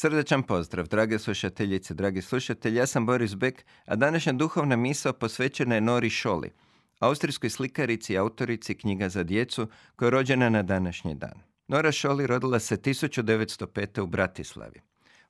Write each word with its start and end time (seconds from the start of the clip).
Srdačan 0.00 0.42
pozdrav, 0.42 0.86
drage 0.86 1.18
slušateljice, 1.18 1.94
dragi 1.94 2.22
slušatelji. 2.22 2.76
Ja 2.76 2.86
sam 2.86 3.06
Boris 3.06 3.34
Beck, 3.34 3.62
a 3.84 3.96
današnja 3.96 4.32
duhovna 4.32 4.76
misao 4.76 5.12
posvećena 5.12 5.74
je 5.74 5.80
Nori 5.80 6.10
Šoli, 6.10 6.50
austrijskoj 6.98 7.50
slikarici 7.50 8.12
i 8.12 8.18
autorici 8.18 8.74
knjiga 8.74 9.08
za 9.08 9.22
djecu 9.22 9.68
koja 9.96 10.06
je 10.06 10.10
rođena 10.10 10.48
na 10.48 10.62
današnji 10.62 11.14
dan. 11.14 11.34
Nora 11.68 11.92
Šoli 11.92 12.26
rodila 12.26 12.58
se 12.58 12.76
1905. 12.76 14.00
u 14.00 14.06
Bratislavi. 14.06 14.80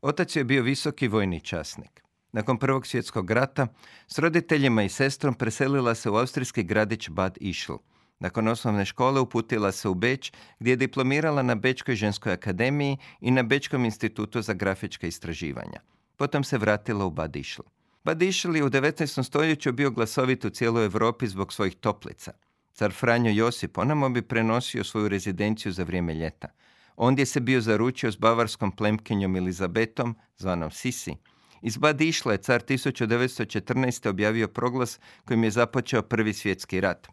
Otac 0.02 0.36
je 0.36 0.44
bio 0.44 0.62
visoki 0.62 1.08
vojni 1.08 1.40
časnik. 1.40 2.02
Nakon 2.32 2.58
Prvog 2.58 2.86
svjetskog 2.86 3.30
rata 3.30 3.66
s 4.06 4.18
roditeljima 4.18 4.82
i 4.82 4.88
sestrom 4.88 5.34
preselila 5.34 5.94
se 5.94 6.10
u 6.10 6.16
austrijski 6.16 6.62
gradić 6.62 7.08
Bad 7.08 7.38
Ischl. 7.40 7.74
Nakon 8.18 8.48
osnovne 8.48 8.84
škole 8.84 9.20
uputila 9.20 9.72
se 9.72 9.88
u 9.88 9.94
Beč 9.94 10.32
gdje 10.58 10.70
je 10.72 10.76
diplomirala 10.76 11.42
na 11.42 11.54
Bečkoj 11.54 11.94
ženskoj 11.94 12.32
akademiji 12.32 12.96
i 13.20 13.30
na 13.30 13.42
Bečkom 13.42 13.84
institutu 13.84 14.42
za 14.42 14.54
grafička 14.54 15.06
istraživanja. 15.06 15.80
Potom 16.16 16.44
se 16.44 16.58
vratila 16.58 17.04
u 17.04 17.10
Bad 17.10 17.36
Ischl. 17.36 17.62
Bad 18.04 18.22
Ischl 18.22 18.56
je 18.56 18.64
u 18.64 18.70
19. 18.70 19.22
stoljeću 19.22 19.72
bio 19.72 19.90
glasovit 19.90 20.44
u 20.44 20.50
cijeloj 20.50 20.84
Europi 20.84 21.26
zbog 21.26 21.52
svojih 21.52 21.76
toplica. 21.76 22.32
Car 22.72 22.92
Franjo 22.92 23.30
Josip 23.30 23.78
onamo 23.78 24.08
bi 24.08 24.22
prenosio 24.22 24.84
svoju 24.84 25.08
rezidenciju 25.08 25.72
za 25.72 25.82
vrijeme 25.82 26.14
ljeta. 26.14 26.48
Ondje 26.96 27.26
se 27.26 27.40
bio 27.40 27.60
zaručio 27.60 28.12
s 28.12 28.16
bavarskom 28.16 28.72
plemkinjom 28.72 29.36
Elizabetom, 29.36 30.16
zvanom 30.36 30.70
Sisi. 30.70 31.16
Iz 31.62 31.76
Bad 31.76 32.00
Ischla 32.00 32.32
je 32.32 32.38
car 32.38 32.62
1914. 32.62 34.08
objavio 34.08 34.48
proglas 34.48 35.00
kojim 35.24 35.44
je 35.44 35.50
započeo 35.50 36.02
prvi 36.02 36.32
svjetski 36.32 36.80
rat. 36.80 37.08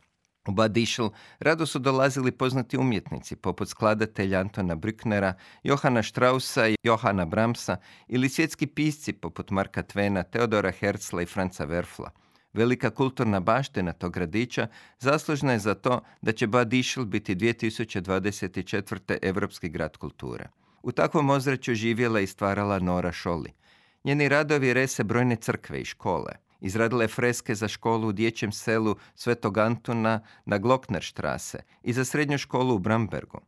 U 0.48 0.52
Bad 0.52 0.78
Ischl 0.78 1.08
rado 1.40 1.66
su 1.66 1.80
dolazili 1.80 2.32
poznati 2.32 2.78
umjetnici 2.78 3.36
poput 3.36 3.70
skladatelja 3.70 4.40
Antona 4.40 4.76
Brücknera, 4.76 5.34
Johana 5.64 6.04
Straussa 6.04 6.68
i 6.68 6.76
Johana 6.84 7.26
Bramsa 7.26 7.78
ili 8.08 8.30
svjetski 8.30 8.68
pisci 8.68 9.14
poput 9.14 9.52
Marka 9.52 9.84
Tvena, 9.84 10.24
Teodora 10.24 10.72
Herzla 10.72 11.22
i 11.22 11.26
Franca 11.26 11.66
Werfla. 11.66 12.10
Velika 12.54 12.90
kulturna 12.90 13.40
baština 13.40 13.94
tog 13.94 14.14
gradića 14.14 14.68
zaslužna 15.00 15.52
je 15.52 15.60
za 15.60 15.74
to 15.74 16.02
da 16.22 16.32
će 16.32 16.48
Bad 16.48 16.74
Ischl 16.74 17.04
biti 17.04 17.36
2024. 17.36 19.18
Evropski 19.22 19.70
grad 19.70 19.98
kulture. 19.98 20.50
U 20.84 20.92
takvom 20.92 21.30
ozračju 21.30 21.76
živjela 21.76 22.20
i 22.20 22.28
stvarala 22.28 22.80
Nora 22.80 23.12
Šoli. 23.12 23.54
Njeni 24.04 24.30
radovi 24.30 24.74
rese 24.74 25.04
brojne 25.04 25.36
crkve 25.36 25.82
i 25.82 25.86
škole. 25.86 26.45
Izradila 26.66 27.04
je 27.04 27.08
freske 27.08 27.56
za 27.56 27.68
školu 27.68 28.08
u 28.08 28.12
dječjem 28.12 28.52
selu 28.52 28.96
Svetog 29.16 29.58
Antuna 29.58 30.20
na 30.46 30.58
Glocknerstrasse 30.58 31.60
i 31.84 31.94
za 31.94 32.06
srednju 32.06 32.38
školu 32.38 32.76
u 32.76 32.80
Brambergu. 32.80 33.40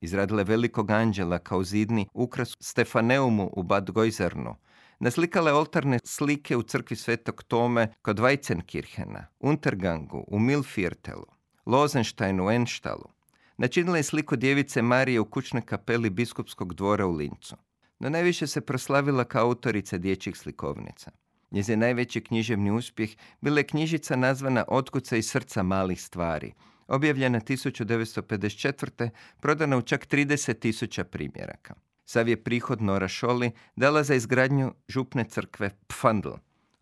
Izradila 0.00 0.40
je 0.40 0.44
velikog 0.44 0.90
anđela 0.90 1.38
kao 1.38 1.64
zidni 1.64 2.08
ukras 2.14 2.56
Stefaneumu 2.60 3.50
u 3.52 3.62
Bad 3.62 3.90
Gojzernu. 3.90 4.56
Naslikala 5.00 5.50
je 5.50 5.54
oltarne 5.54 5.98
slike 6.04 6.56
u 6.56 6.62
crkvi 6.62 6.96
Svetog 6.96 7.42
Tome 7.42 7.92
kod 8.02 8.18
Weizenkirchena, 8.18 9.24
Untergangu, 9.40 10.24
u 10.28 10.38
Milfirtelu, 10.38 11.26
Lozensteinu, 11.66 12.50
Enštalu. 12.50 13.08
Načinila 13.56 13.96
je 13.96 14.02
sliku 14.02 14.36
djevice 14.36 14.82
Marije 14.82 15.20
u 15.20 15.24
kućnoj 15.24 15.62
kapeli 15.62 16.10
biskupskog 16.10 16.74
dvora 16.74 17.06
u 17.06 17.12
Lincu. 17.12 17.56
No 17.98 18.10
najviše 18.10 18.46
se 18.46 18.60
proslavila 18.60 19.24
kao 19.24 19.46
autorica 19.46 19.98
dječjih 19.98 20.36
slikovnica. 20.36 21.10
Njezin 21.52 21.78
najveći 21.78 22.20
književni 22.20 22.70
uspjeh 22.70 23.10
bila 23.40 23.60
je 23.60 23.66
knjižica 23.66 24.16
nazvana 24.16 24.64
Otkuca 24.68 25.16
iz 25.16 25.30
srca 25.30 25.62
malih 25.62 26.02
stvari, 26.02 26.52
objavljena 26.86 27.40
1954. 27.40 29.10
prodana 29.40 29.76
u 29.76 29.82
čak 29.82 30.06
30 30.06 30.58
tisuća 30.58 31.04
primjeraka. 31.04 31.74
Sav 32.04 32.28
je 32.28 32.44
prihod 32.44 32.82
Nora 32.82 33.08
Šoli 33.08 33.50
dala 33.76 34.02
za 34.02 34.14
izgradnju 34.14 34.72
župne 34.88 35.24
crkve 35.24 35.70
Pfandl. 35.86 36.32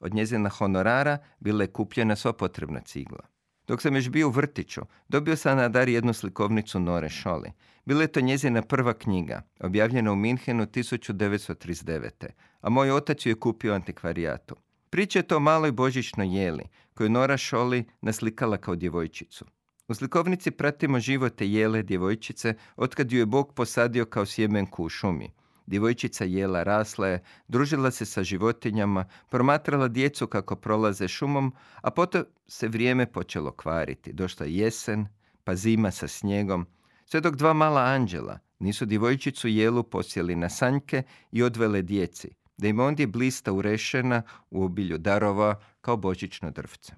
Od 0.01 0.15
njezina 0.15 0.49
honorara 0.49 1.19
bila 1.41 1.63
je 1.63 1.73
kupljena 1.73 2.17
sva 2.17 2.33
potrebna 2.33 2.81
cigla. 2.81 3.27
Dok 3.67 3.83
sam 3.83 3.97
još 3.97 4.09
bio 4.09 4.29
u 4.29 4.31
vrtiću, 4.31 4.81
dobio 5.09 5.37
sam 5.37 5.57
na 5.57 5.69
dar 5.69 5.89
jednu 5.89 6.13
slikovnicu 6.13 6.81
Nore 6.81 7.09
Šoli. 7.09 7.53
Bila 7.91 8.03
je 8.03 8.13
to 8.13 8.21
njezina 8.21 8.63
prva 8.63 8.93
knjiga, 8.95 9.43
objavljena 9.61 10.13
u 10.13 10.17
Minhenu 10.17 10.67
1939. 10.67 12.27
A 12.61 12.69
moj 12.69 12.91
otac 12.91 13.27
ju 13.27 13.31
je 13.31 13.41
kupio 13.41 13.75
antikvarijatu. 13.75 14.57
Priča 14.91 15.19
je 15.19 15.23
to 15.23 15.37
o 15.37 15.41
maloj 15.41 15.73
božićnoj 15.73 16.39
jeli, 16.39 16.65
koju 16.95 17.11
Nora 17.11 17.37
Šoli 17.37 17.85
naslikala 18.01 18.57
kao 18.57 18.77
djevojčicu. 18.77 19.45
U 19.89 19.95
slikovnici 19.95 20.51
pratimo 20.51 21.01
živote 21.01 21.49
jele 21.49 21.83
djevojčice 21.83 22.55
otkad 22.77 23.13
ju 23.13 23.19
je 23.19 23.27
Bog 23.27 23.55
posadio 23.55 24.05
kao 24.05 24.27
sjemenku 24.27 24.85
u 24.85 24.89
šumi. 24.89 25.33
Djevojčica 25.67 26.25
jela 26.25 26.63
rasla 26.63 27.07
je, 27.07 27.23
družila 27.49 27.91
se 27.91 28.05
sa 28.05 28.23
životinjama, 28.23 29.05
promatrala 29.31 29.89
djecu 29.89 30.27
kako 30.27 30.57
prolaze 30.57 31.09
šumom, 31.09 31.55
a 31.83 31.91
potom 31.91 32.25
se 32.47 32.69
vrijeme 32.69 33.07
počelo 33.07 33.53
kvariti. 33.53 34.13
Došla 34.13 34.47
je 34.47 34.57
jesen, 34.57 35.07
pa 35.45 35.57
zima 35.57 35.91
sa 35.91 36.09
snijegom, 36.09 36.67
sve 37.11 37.21
dok 37.21 37.37
dva 37.37 37.53
mala 37.53 37.81
anđela 37.81 38.39
nisu 38.59 38.87
djevojčicu 38.87 39.49
jelu 39.49 39.83
posjeli 39.83 40.37
na 40.37 40.49
sanjke 40.49 41.03
i 41.33 41.43
odvele 41.43 41.83
djeci, 41.83 42.29
da 42.57 42.69
im 42.69 42.81
ondje 42.81 43.07
blista 43.07 43.53
urešena 43.53 44.23
u 44.51 44.65
obilju 44.65 44.99
darova 44.99 45.61
kao 45.81 45.97
božićno 45.97 46.51
drvce. 46.51 46.93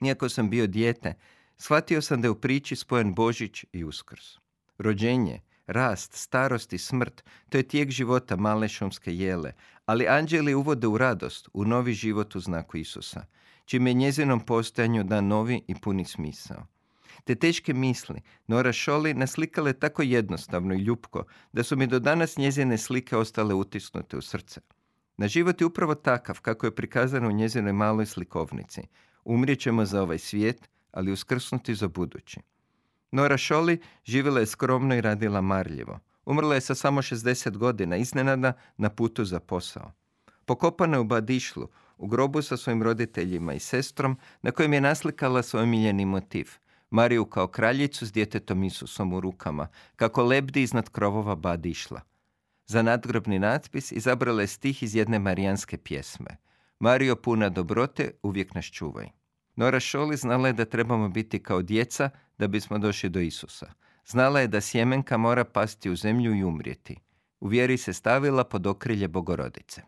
Nijako 0.00 0.28
sam 0.28 0.50
bio 0.50 0.66
dijete, 0.66 1.14
shvatio 1.56 2.02
sam 2.02 2.20
da 2.20 2.26
je 2.26 2.30
u 2.30 2.40
priči 2.40 2.76
spojen 2.76 3.14
Božić 3.14 3.64
i 3.72 3.84
Uskrs. 3.84 4.38
Rođenje, 4.78 5.40
rast, 5.66 6.12
starost 6.12 6.72
i 6.72 6.78
smrt, 6.78 7.24
to 7.48 7.58
je 7.58 7.68
tijek 7.68 7.90
života 7.90 8.36
male 8.36 8.68
šumske 8.68 9.16
jele, 9.16 9.52
ali 9.86 10.08
anđeli 10.08 10.54
uvode 10.54 10.86
u 10.86 10.98
radost, 10.98 11.48
u 11.52 11.64
novi 11.64 11.92
život 11.92 12.36
u 12.36 12.40
znaku 12.40 12.76
Isusa, 12.76 13.24
čime 13.64 13.90
je 13.90 13.94
njezinom 13.94 14.40
postojanju 14.40 15.04
da 15.04 15.20
novi 15.20 15.62
i 15.68 15.74
puni 15.74 16.04
smisao. 16.04 16.73
Te 17.24 17.34
teške 17.34 17.74
misli 17.74 18.20
Nora 18.46 18.72
Šoli 18.72 19.14
naslikale 19.14 19.72
tako 19.72 20.02
jednostavno 20.02 20.74
i 20.74 20.78
ljupko 20.78 21.24
da 21.52 21.62
su 21.62 21.76
mi 21.76 21.86
do 21.86 21.98
danas 21.98 22.36
njezine 22.36 22.78
slike 22.78 23.16
ostale 23.16 23.54
utisnute 23.54 24.16
u 24.16 24.22
srce. 24.22 24.60
Na 25.16 25.28
život 25.28 25.60
je 25.60 25.66
upravo 25.66 25.94
takav 25.94 26.40
kako 26.40 26.66
je 26.66 26.74
prikazano 26.74 27.28
u 27.28 27.32
njezinoj 27.32 27.72
maloj 27.72 28.06
slikovnici. 28.06 28.82
Umrijet 29.24 29.60
ćemo 29.60 29.84
za 29.84 30.02
ovaj 30.02 30.18
svijet, 30.18 30.68
ali 30.92 31.12
uskrsnuti 31.12 31.74
za 31.74 31.88
budući. 31.88 32.40
Nora 33.12 33.36
Šoli 33.36 33.80
živjela 34.04 34.40
je 34.40 34.46
skromno 34.46 34.94
i 34.94 35.00
radila 35.00 35.40
marljivo. 35.40 36.00
Umrla 36.26 36.54
je 36.54 36.60
sa 36.60 36.74
samo 36.74 37.02
60 37.02 37.56
godina, 37.56 37.96
iznenada 37.96 38.52
na 38.76 38.90
putu 38.90 39.24
za 39.24 39.40
posao. 39.40 39.92
Pokopana 40.44 40.96
je 40.96 41.00
u 41.00 41.04
Badišlu, 41.04 41.68
u 41.98 42.06
grobu 42.06 42.42
sa 42.42 42.56
svojim 42.56 42.82
roditeljima 42.82 43.54
i 43.54 43.60
sestrom, 43.60 44.18
na 44.42 44.50
kojem 44.50 44.72
je 44.72 44.80
naslikala 44.80 45.42
svoj 45.42 45.66
miljeni 45.66 46.04
motiv. 46.04 46.50
Mariju 46.94 47.24
kao 47.24 47.46
kraljicu 47.46 48.06
s 48.06 48.12
djetetom 48.12 48.64
Isusom 48.64 49.12
u 49.12 49.20
rukama, 49.20 49.68
kako 49.96 50.22
lebdi 50.22 50.62
iznad 50.62 50.88
krovova 50.88 51.34
Badišla. 51.34 52.00
Za 52.66 52.82
nadgrobni 52.82 53.38
natpis 53.38 53.92
izabrala 53.92 54.40
je 54.40 54.46
stih 54.46 54.82
iz 54.82 54.94
jedne 54.94 55.18
marijanske 55.18 55.78
pjesme. 55.78 56.36
Mario 56.78 57.16
puna 57.16 57.48
dobrote, 57.48 58.10
uvijek 58.22 58.54
nas 58.54 58.64
čuvaj. 58.64 59.08
Nora 59.56 59.80
Šoli 59.80 60.16
znala 60.16 60.48
je 60.48 60.52
da 60.52 60.64
trebamo 60.64 61.08
biti 61.08 61.42
kao 61.42 61.62
djeca 61.62 62.10
da 62.38 62.46
bismo 62.48 62.78
došli 62.78 63.08
do 63.08 63.20
Isusa. 63.20 63.72
Znala 64.06 64.40
je 64.40 64.48
da 64.48 64.60
sjemenka 64.60 65.16
mora 65.16 65.44
pasti 65.44 65.90
u 65.90 65.96
zemlju 65.96 66.34
i 66.34 66.44
umrijeti. 66.44 66.96
U 67.40 67.48
vjeri 67.48 67.76
se 67.76 67.92
stavila 67.92 68.44
pod 68.44 68.66
okrilje 68.66 69.08
Bogorodice. 69.08 69.82